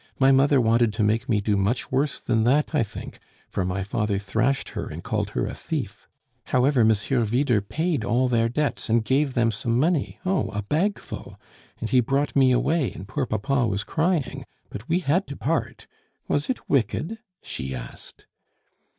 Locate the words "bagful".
10.63-11.39